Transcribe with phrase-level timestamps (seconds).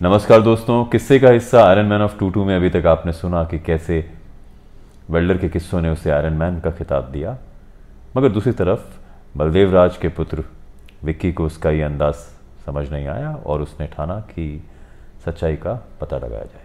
[0.00, 3.42] नमस्कार दोस्तों, किस्से का हिस्सा Iron Man of two two में अभी तक आपने सुना
[3.44, 3.98] कि कैसे
[5.10, 7.36] वेल्डर के किस्सों ने उसे आयरन मैन का खिताब दिया।
[8.16, 8.80] मगर दूसरी तरफ़,
[9.36, 10.44] बलदेव राज के पुत्र
[11.04, 12.14] विक्की को उसका ये अंदाज
[12.66, 14.46] समझ नहीं आया और उसने ठाना कि
[15.24, 16.64] सच्चाई का पता लगाया जाए।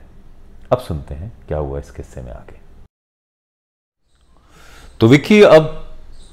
[0.71, 2.59] अब सुनते हैं क्या हुआ इस किस्से में आगे।
[4.99, 5.86] तो विक्की अब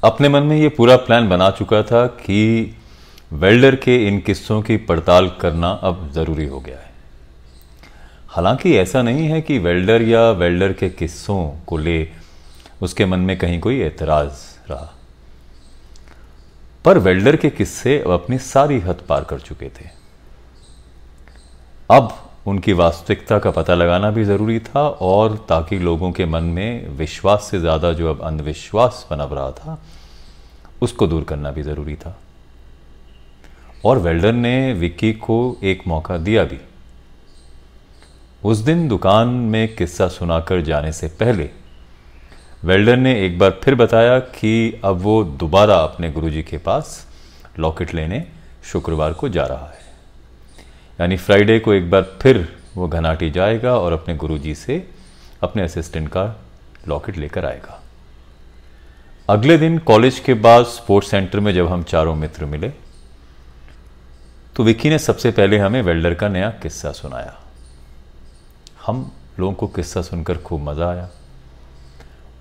[0.05, 2.77] अपने मन में ये पूरा प्लान बना चुका था कि
[3.32, 6.91] वेल्डर के इन किस्सों की पड़ताल करना अब ज़रूरी हो गया है।
[8.32, 12.09] हालाँकि ऐसा नहीं है कि वेल्डर या वेल्डर के किस्सों को ले
[12.82, 14.92] उसके मन में कहीं कोई एतराज़ रहा।
[16.84, 19.88] पर वेल्डर के किस्से अब अपनी सारी हद पार कर चुके थे।
[21.91, 26.88] अब उनकी वास्तविकता का पता लगाना भी ज़रूरी था और ताकि लोगों के मन में
[26.88, 29.83] विश्वास से ज़्यादा जो अब अंधविश्वास पनप रहा था,
[30.83, 32.19] उसको दूर करना भी ज़रूरी था।
[33.84, 36.58] और वेल्डर ने विक्की को एक मौका दिया भी।
[38.42, 41.48] उस दिन दुकान में किस्सा सुनाकर जाने से पहले,
[42.64, 47.06] वेल्डर ने एक बार फिर बताया कि अब वो दोबारा अपने गुरुजी के पास
[47.58, 48.25] लॉकेट लेने
[48.64, 49.80] शुक्रवार को जा रहा है।
[50.98, 54.86] यानी फ्राइडे को एक बार फिर वो घनाटी जाएगा और अपने गुरुजी से
[55.42, 56.24] अपने असिस्टेंट का
[56.89, 57.80] लॉकेट लेकर आएगा।
[59.28, 62.72] अगले दिन कॉलेज के बाद स्पोर्ट्स सेंटर में जब हम चारों मित्र मिले
[64.56, 67.39] तो विक्की ने सबसे पहले हमें वेल्डर का नया किस्सा सुनाया।
[68.86, 71.08] हम लोगों को किस्सा सुनकर खूब मज़ा आया।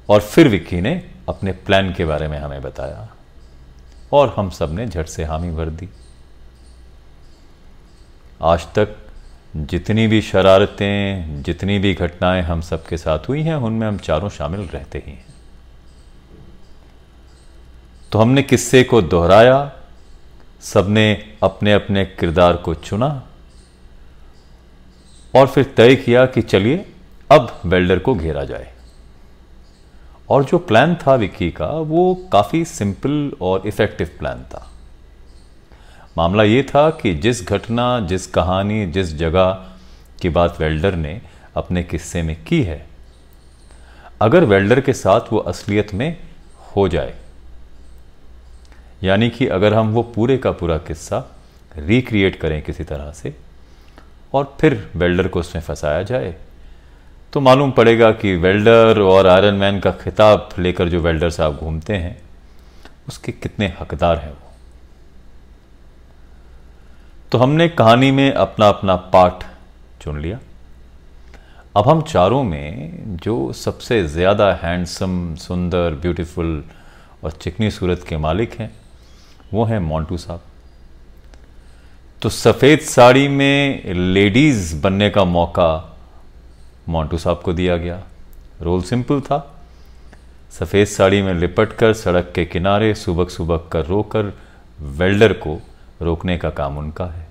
[0.10, 3.10] और फिर विक्की ने अपने प्लान के बारे में हमें बताया।
[4.14, 5.90] और हम सबने झट से हामी भर दी।
[8.42, 8.96] आज तक
[9.58, 14.62] जितनी भी शरारतें, जितनी भी घटनाएँ हम सबके साथ हुई हैं, उनमें हम चारों शामिल
[14.62, 15.26] रहते ही हैं।
[18.12, 19.72] तो हमने किस्से को दोहराया,
[20.62, 23.28] सबने अपने अपने किरदार को चुना
[25.36, 26.86] और फिर तय किया कि चलिए,
[27.32, 28.74] अब वेल्डर को घेरा जाए।
[30.30, 34.72] और जो प्लान था विक्की का, वो काफ़ी सिंपल और इफ़ेक्टिव प्लान था।
[36.18, 39.68] मामला ये था कि जिस घटना, जिस कहानी, जिस जगह
[40.22, 41.22] की बात वेल्डर ने
[41.56, 42.88] अपने किस्से में की है,
[44.22, 46.18] अगर वेल्डर के साथ वो असलियत में
[46.76, 47.14] हो जाए,
[49.04, 51.36] यानी कि अगर हम वो पूरे का पूरा किस्सा
[51.78, 53.36] रिक्रिएट करें किसी तरह से
[54.34, 56.36] और फिर वेल्डर को उसमें फंसाया जाए।
[57.34, 61.94] तो मालूम पड़ेगा कि वेल्डर और आयरन मैन का खिताब लेकर जो वेल्डर साहब घूमते
[61.96, 62.18] हैं,
[63.08, 64.52] उसके कितने हकदार हैं वो।
[67.32, 69.44] तो हमने कहानी में अपना अपना पार्ट
[70.02, 70.40] चुन लिया।
[71.76, 76.64] अब हम चारों में जो सबसे ज़्यादा हैंडसम, सुंदर, ब्यूटीफुल
[77.24, 78.72] और चिकनी सूरत के मालिक हैं,
[79.54, 80.42] वो हैं मोंटू साहब।
[82.22, 85.98] तो सफ़ेद साड़ी में लेडीज़ बनने का मौका
[86.90, 88.02] मोंटू साहब को दिया गया।
[88.62, 89.40] रोल सिंपल था।
[90.52, 94.34] सफ़ेद साड़ी में लिपट कर सड़क के किनारे सुबह सुबह कर रोकर
[94.80, 95.58] वेल्डर को
[96.02, 97.28] रोकने का काम उनका है।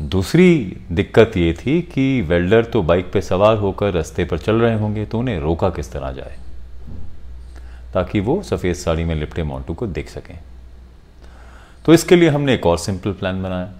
[0.00, 0.56] दूसरी
[0.92, 5.04] दिक्कत ये थी कि वेल्डर तो बाइक पे सवार होकर रास्ते पर चल रहे होंगे
[5.06, 6.36] तो उन्हें रोका किस तरह जाए,
[7.94, 10.38] ताकि वो सफ़ेद साड़ी में लिपटे मोंटू को देख सकें।
[11.84, 13.72] तो इसके लिए हमने एक और सिंपल प्लान बनाया,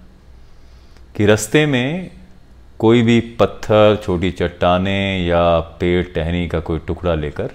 [1.17, 2.11] कि रास्ते में
[2.79, 7.51] कोई भी पत्थर, छोटी चट्टाने या पेड़ टहनी का कोई टुकड़ा लेकर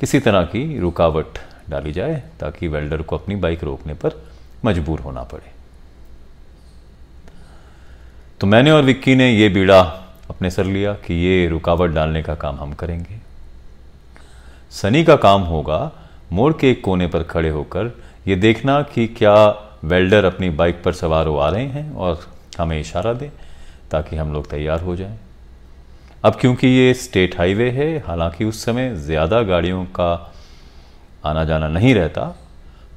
[0.00, 1.38] किसी तरह की रुकावट
[1.70, 4.22] डाली जाए, ताकि वेल्डर को अपनी बाइक रोकने पर
[4.64, 5.50] मजबूर होना पड़े।
[8.40, 9.80] तो मैंने और विक्की ने यह बीड़ा
[10.30, 13.18] अपने सर लिया कि ये रुकावट डालने का काम हम करेंगे।
[14.72, 15.90] सनी का काम होगा
[16.32, 17.88] मोड़ के एक कोने पर खड़े होकर
[18.26, 19.34] ये देखना कि क्या
[19.84, 22.20] वेल्डर अपनी बाइक पर सवार हो आ रहे हैं और
[22.58, 23.30] हमें इशारा दें
[23.90, 25.18] ताकि हम लोग तैयार हो जाएँ।
[26.24, 30.32] अब क्योंकि ये स्टेट हाईवे है, हालाँकि उस समय ज़्यादा गाड़ियों का
[31.24, 32.24] आना जाना नहीं रहता,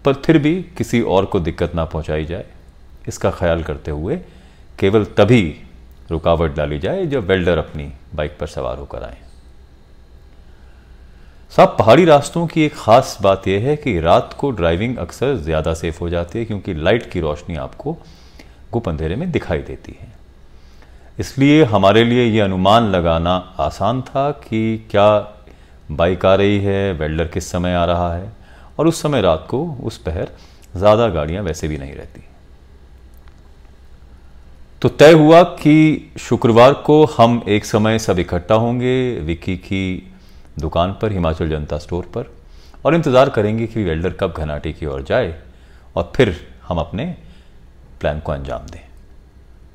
[0.05, 2.45] पर फिर भी किसी और को दिक्कत ना पहुंचाई जाए,
[3.07, 4.17] इसका ख्याल करते हुए
[4.79, 5.43] केवल तभी
[6.11, 9.17] रुकावट डाली जाए जब वेल्डर अपनी बाइक पर सवार होकर आए
[11.51, 15.73] साहब, पहाड़ी रास्तों की एक ख़ास बात यह है कि रात को ड्राइविंग अक्सर ज़्यादा
[15.73, 17.97] सेफ़ हो जाती है क्योंकि लाइट की रोशनी आपको
[18.71, 20.07] गुप अंधेरे में दिखाई देती है।
[21.19, 25.07] इसलिए हमारे लिए ये अनुमान लगाना आसान था कि क्या
[25.91, 28.31] बाइक आ रही है वेल्डर किस समय आ रहा है,
[28.79, 30.31] और उस समय रात को उस पहर
[30.75, 32.23] ज़्यादा गाड़ियाँ वैसे भी नहीं रहती।
[34.81, 40.11] तो तय हुआ कि शुक्रवार को हम एक समय सब इकट्ठा होंगे, विकी की
[40.59, 42.31] दुकान पर, हिमाचल जनता स्टोर पर,
[42.85, 45.35] और इंतज़ार करेंगे कि वेल्डर कब घनाटे की ओर जाए,
[45.96, 46.35] और फिर
[46.67, 47.05] हम अपने
[47.99, 48.79] प्लान को अंजाम दें।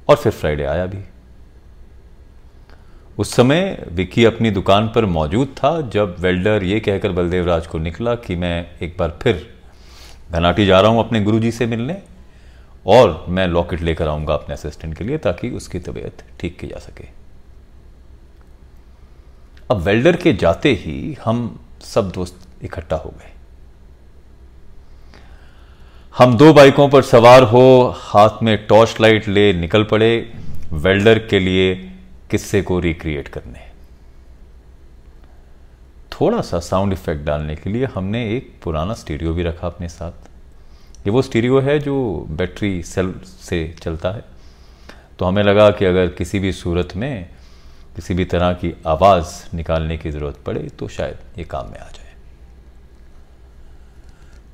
[0.08, 0.98] और फिर फ्राइडे आया भी।
[3.18, 7.78] उस समय विकी अपनी दुकान पर मौजूद था, जब वेल्डर ये कहकर बलदेव राज को
[7.78, 9.46] निकला कि मैं एक बार फिर
[10.30, 12.02] घनाटी जा रहा हूँ अपने गुरुजी से मिलने,
[12.86, 16.78] और मैं लॉकेट लेकर आऊँगा अपने असिस्टेंट के लिए, ताकि उसकी तबीयत ठीक की जा
[16.78, 17.19] सके।
[19.70, 23.30] अब वेल्डर के जाते ही हम सब दोस्त इकट्ठा हो गए।
[26.14, 30.32] हम दो बाइकों पर सवार हो, हाथ में टॉर्च लाइट ले निकल पड़े
[30.72, 31.74] वेल्डर के लिए
[32.30, 33.68] किस्से को रिक्रिएट करने।
[36.12, 41.06] थोड़ा सा साउंड इफ़ेक्ट डालने के लिए हमने एक पुराना स्टीरियो भी रखा अपने साथ।
[41.06, 44.24] ये वो स्टीरियो है जो बैटरी सेल से चलता है।
[45.18, 47.28] तो हमें लगा कि अगर किसी भी सूरत में
[48.00, 51.86] किसी भी तरह की आवाज़ निकालने की ज़रूरत पड़े तो शायद ये काम में आ
[51.86, 52.12] जाए।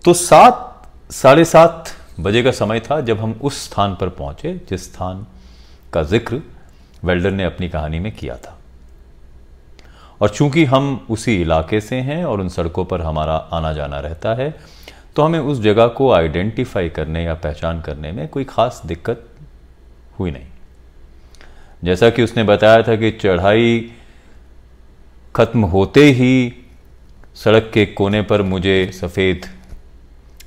[0.05, 4.85] तो सात, साढ़े सात बजे का समय था जब हम उस स्थान पर पहुँचे जिस
[4.85, 5.27] स्थान
[5.93, 6.41] का ज़िक्र
[7.05, 8.57] वेल्डर ने अपनी कहानी में किया था।
[10.21, 14.35] और चूँकि हम उसी इलाके से हैं और उन सड़कों पर हमारा आना जाना रहता
[14.35, 14.55] है
[15.17, 19.27] तो हमें उस जगह को आइडेंटिफाई करने या पहचान करने में कोई खास दिक्कत
[20.19, 20.47] हुई नहीं।
[21.83, 23.81] जैसा कि उसने बताया था कि चढ़ाई
[25.35, 26.53] खत्म होते ही
[27.35, 29.47] सड़क के कोने पर मुझे सफ़ेद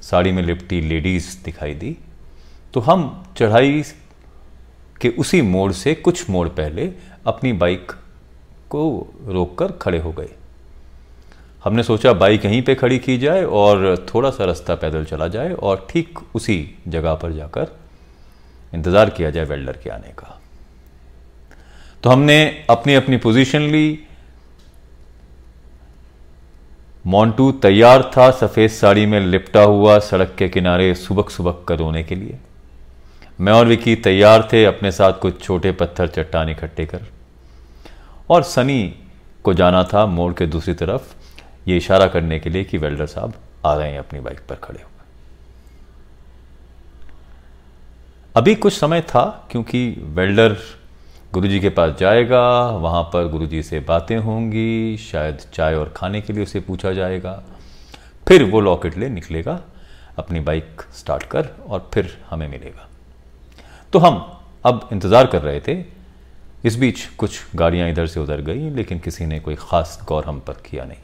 [0.02, 1.96] साड़ी में लिपटी लेडीज़ दिखाई दी।
[2.74, 3.04] तो हम
[3.38, 3.84] चढ़ाई
[5.02, 6.90] के उसी मोड़ से कुछ मोड़ पहले
[7.28, 7.92] अपनी बाइक
[8.70, 8.90] को
[9.28, 10.30] रोककर खड़े हो गए।
[11.64, 15.54] हमने सोचा बाइक यहीं पे खड़ी की जाए और थोड़ा सा रास्ता पैदल चला जाए
[15.54, 17.78] और ठीक उसी जगह पर जाकर
[18.74, 20.36] इंतज़ार किया जाए वेल्डर के आने का।
[22.04, 24.00] तो हमने अपनी अपनी पोजीशन ली।
[27.07, 32.04] मोन्टू तैयार था, सफ़ेद साड़ी में लिपटा हुआ सड़क के किनारे सुबक सुबक कर रोने
[32.04, 32.38] के लिए।
[33.40, 37.06] मैं और विकी तैयार थे अपने साथ कुछ छोटे पत्थर चट्टान इकट्ठे कर।
[38.30, 38.95] और सनी
[39.44, 41.16] को जाना था मोड़ के दूसरी तरफ़,
[41.68, 43.34] ये इशारा करने के लिए कि वेल्डर साहब
[43.66, 45.06] आ रहे हैं अपनी बाइक पर खड़े होकर।
[48.36, 50.57] अभी कुछ समय था, क्योंकि वेल्डर
[51.34, 56.34] गुरुजी के पास जाएगा, वहाँ पर गुरुजी से बातें होंगी, शायद चाय और खाने के
[56.34, 57.34] लिए उसे पूछा जाएगा।
[58.28, 59.60] फिर वो लॉकेट ले निकलेगा,
[60.18, 62.88] अपनी बाइक स्टार्ट कर और फिर हमें मिलेगा।
[63.94, 64.18] तो हम
[64.66, 65.84] अब इंतज़ार कर रहे थे।
[66.66, 70.40] इस बीच कुछ गाड़ियाँ इधर से उधर गई, लेकिन किसी ने कोई ख़ास गौर हम
[70.40, 70.98] पर किया नहीं।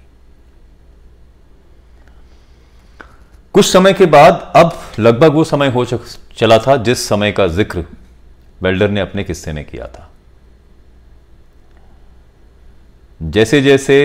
[3.55, 7.85] कुछ समय के बाद अब लगभग वो समय हो चला था जिस समय का ज़िक्र
[8.61, 10.09] वेल्डर ने अपने किस्से में किया था।
[13.19, 13.97] जैसे जैसे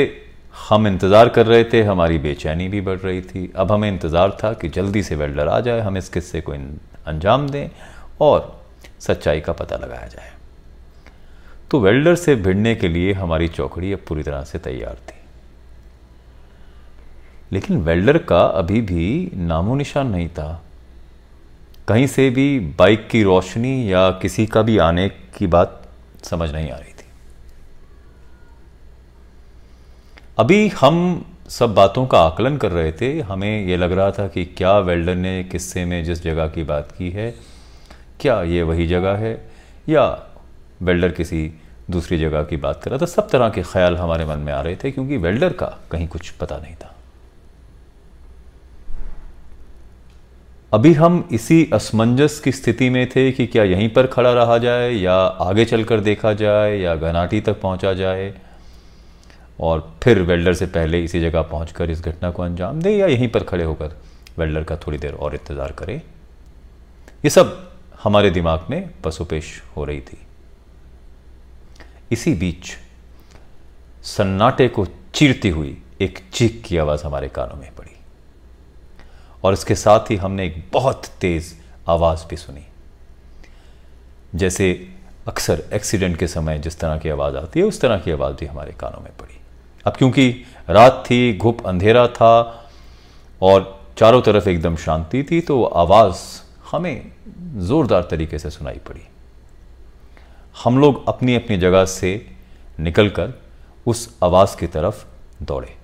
[0.68, 4.52] हम इंतज़ार कर रहे थे, हमारी बेचैनी भी बढ़ रही थी। अब हमें इंतज़ार था
[4.52, 7.68] कि जल्दी से वेल्डर आ जाए, हम इस किस्से को अंजाम दें
[8.20, 8.60] और
[9.00, 10.30] सच्चाई का पता लगाया जाए।
[11.70, 15.18] तो वेल्डर से भिड़ने के लिए हमारी चौकड़ी अब पूरी तरह से तैयार थी।
[17.52, 20.62] लेकिन वेल्डर का अभी भी नामो निशान नहीं था।
[21.88, 25.82] कहीं से भी बाइक की रोशनी या किसी का भी आने की बात
[26.22, 26.89] समझ नहीं आ रही
[30.40, 34.44] अभी हम सब बातों का आकलन कर रहे थे। हमें यह लग रहा था कि
[34.44, 37.34] क्या वेल्डर ने किस्से में जिस जगह की बात की है,
[38.20, 39.50] क्या ये वही जगह है,
[39.88, 40.26] या
[40.82, 41.52] वेल्डर किसी
[41.90, 44.60] दूसरी जगह की बात कर रहा था। सब तरह के ख्याल हमारे मन में आ
[44.60, 46.94] रहे थे, क्योंकि वेल्डर का कहीं कुछ पता नहीं था।
[50.72, 54.92] अभी हम इसी असमंजस की स्थिति में थे कि क्या यहीं पर खड़ा रहा जाए,
[54.92, 58.34] या आगे चलकर देखा जाए, या घनाटी तक पहुँचा जाए।
[59.60, 63.28] और फिर वेल्डर से पहले इसी जगह पहुंचकर इस घटना को अंजाम दे या यहीं
[63.28, 63.96] पर खड़े होकर
[64.38, 66.02] वेल्डर का थोड़ी देर और इंतज़ार करे।
[67.24, 70.18] ये सब हमारे दिमाग में पसुपेश हो रही थी।
[72.12, 72.72] इसी बीच
[74.04, 77.96] सन्नाटे को चीरती हुई एक चीख की आवाज़ हमारे कानों में पड़ी।
[79.44, 81.54] और इसके साथ ही हमने एक बहुत तेज़
[81.88, 82.66] आवाज़ भी सुनी।
[84.34, 84.88] जैसे
[85.28, 88.46] अक्सर एक्सीडेंट के समय जिस तरह की आवाज़ आती है, उस तरह की आवाज़ भी
[88.46, 89.39] हमारे कानों में पड़ी।
[89.86, 90.30] अब क्योंकि
[90.70, 92.34] रात थी घुप अंधेरा था
[93.42, 96.16] और चारों तरफ़ एकदम शांति थी तो आवाज़
[96.70, 97.12] हमें
[97.58, 99.00] ज़ोरदार तरीके से सुनाई पड़ी।
[100.64, 102.10] हम लोग अपनी अपनी जगह से
[102.80, 103.32] निकलकर
[103.86, 105.04] उस आवाज़ की तरफ़
[105.42, 105.74] दौड़े।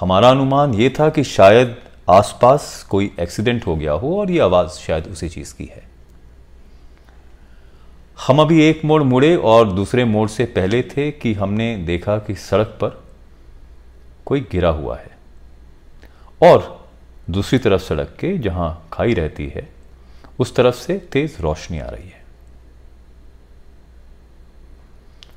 [0.00, 1.76] हमारा अनुमान यह था कि शायद
[2.10, 5.91] आसपास कोई एक्सीडेंट हो गया हो और यह आवाज़ शायद उसी चीज़ की है।
[8.26, 12.34] हम अभी एक मोड़ मुड़े और दूसरे मोड़ से पहले थे कि हमने देखा कि
[12.34, 13.02] सड़क पर
[14.26, 15.18] कोई गिरा हुआ है।
[16.42, 16.88] और
[17.30, 19.68] दूसरी तरफ़ सड़क के जहाँ खाई रहती है,
[20.38, 22.22] उस तरफ़ से तेज रोशनी आ रही है।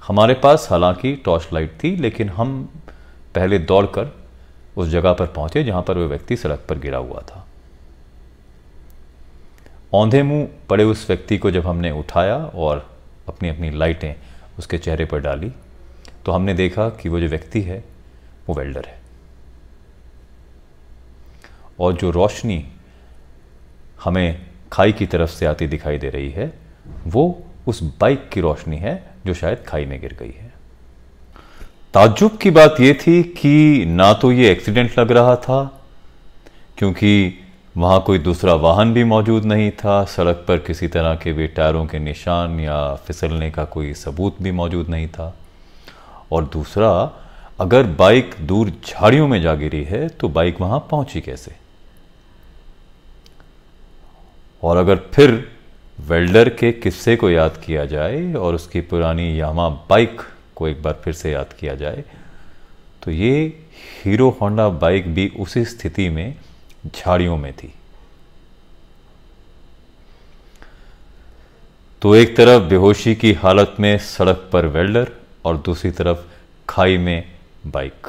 [0.07, 2.69] हमारे पास हालाँकि टॉर्च लाइट थी, लेकिन हम
[3.35, 4.15] पहले दौड़कर
[4.77, 7.47] उस जगह पर पहुँचे जहाँ पर वह व्यक्ति सड़क पर गिरा हुआ था।
[9.95, 12.85] औंधे मुँह पड़े उस व्यक्ति को जब हमने उठाया और
[13.27, 14.15] अपनी अपनी लाइटें
[14.57, 15.51] उसके चेहरे पर डाली
[16.25, 17.83] तो हमने देखा कि वो जो व्यक्ति है,
[18.47, 18.99] वो वेल्डर है।
[21.79, 22.65] और जो रोशनी
[24.03, 26.51] हमें खाई की तरफ़ से आती दिखाई दे रही है,
[27.07, 30.53] वो उस बाइक की रोशनी है जो शायद खाई में गिर गई है।
[31.93, 35.63] ताज्जुब की बात यह थी कि ना तो ये एक्सीडेंट लग रहा था,
[36.77, 37.39] क्योंकि
[37.75, 41.86] वहाँ कोई दूसरा वाहन भी मौजूद नहीं था। सड़क पर किसी तरह के भी टायरों
[41.86, 45.34] के निशान या फिसलने का कोई सबूत भी मौजूद नहीं था।
[46.32, 46.91] और दूसरा,
[47.60, 51.55] अगर बाइक दूर झाड़ियों में जा गिरी है तो बाइक वहाँ पहुँची कैसे?
[54.63, 55.32] और अगर फिर
[56.00, 60.22] वेल्डर के किस्से को याद किया जाए और उसकी पुरानी यामा बाइक
[60.55, 62.03] को एक बार फिर से याद किया जाए
[63.03, 63.46] तो ये
[64.03, 66.36] हीरो होंडा बाइक भी उसी स्थिति में
[66.85, 67.73] झाड़ियों में थी।
[72.01, 75.11] तो एक तरफ़ बेहोशी की हालत में सड़क पर वेल्डर
[75.45, 76.19] और दूसरी तरफ़
[76.69, 77.23] खाई में
[77.67, 78.07] बाइक।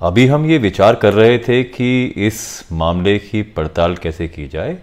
[0.00, 4.76] अभी हम ये विचार कर रहे थे कि इस मामले की पड़ताल कैसे की जाए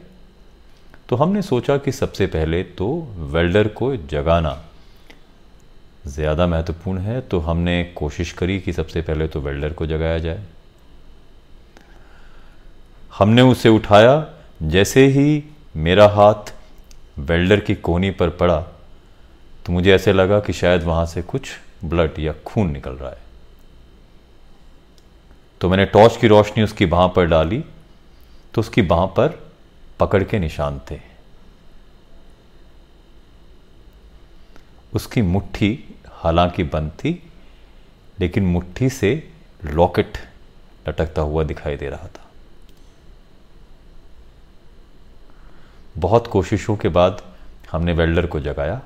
[1.09, 2.87] तो हमने सोचा कि सबसे पहले तो
[3.33, 4.57] वेल्डर को जगाना
[6.07, 10.43] ज़्यादा महत्वपूर्ण है तो हमने कोशिश करी कि सबसे पहले तो वेल्डर को जगाया जाए।
[13.15, 14.25] हमने उसे उठाया,
[14.63, 15.43] जैसे ही
[15.75, 16.53] मेरा हाथ
[17.19, 18.59] वेल्डर की कोनी पर पड़ा
[19.65, 21.49] तो मुझे ऐसे लगा कि शायद वहाँ से कुछ
[21.85, 23.23] ब्लड या खून निकल रहा है।
[25.61, 27.63] तो मैंने टॉर्च की रोशनी उसकी बाह पर डाली
[28.53, 29.39] तो उसकी बाह पर
[29.99, 30.99] पकड़ के निशान थे।
[34.93, 37.11] उसकी मुट्ठी हालाँकि बंद थी,
[38.19, 39.11] लेकिन मुट्ठी से
[39.65, 40.17] लॉकेट
[40.87, 42.24] लटकता हुआ दिखाई दे रहा था।
[45.97, 47.21] बहुत कोशिशों के बाद
[47.71, 48.81] हमने वेल्डर को जगाया,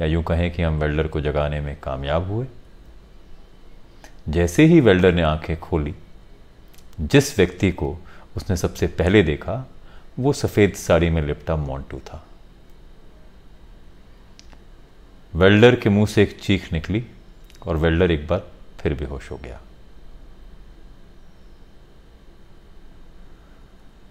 [0.00, 2.46] या यूँ कहें कि हम वेल्डर को जगाने में कामयाब हुए।
[4.28, 5.94] जैसे ही वेल्डर ने आँखें खोली,
[7.00, 7.98] जिस व्यक्ति को
[8.36, 9.70] उसने सबसे पहले देखा,
[10.18, 12.26] वो सफ़ेद साड़ी में लिपटा मोंटू था।
[15.34, 17.06] वेल्डर के मुँह से एक चीख निकली
[17.66, 18.46] और वेल्डर एक बार
[18.80, 19.60] फिर बेहोश हो गया।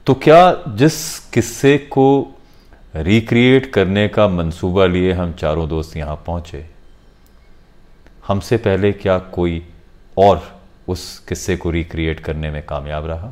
[0.07, 2.35] तो क्या जिस किस्से को
[2.95, 6.69] रिक्रिएट करने का मंसूबा लिए हम चारों दोस्त यहाँ पहुँचे।
[8.27, 9.67] हमसे पहले क्या कोई
[10.17, 13.31] और उस किस्से को रिक्रिएट करने में कामयाब रहा?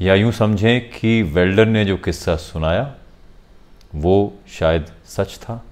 [0.00, 2.94] या यूँ समझें कि वेल्डर ने जो किस्सा सुनाया,
[3.94, 5.64] वो शायद सच था?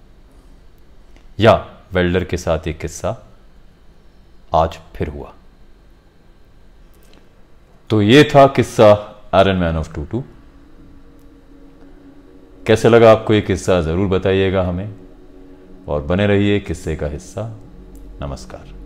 [1.40, 3.16] या वेल्डर के साथ ये किस्सा
[4.54, 5.34] आज फिर हुआ?
[7.90, 10.24] तो ये था किस्सा Iron Man of two two
[12.66, 13.80] कैसे लगा आपको ये किस्सा?
[13.80, 14.94] ज़रूर बताइएगा हमें।
[15.88, 17.58] और बने रहिए किस्से का हिस्सा।
[18.22, 18.79] नमस्कार।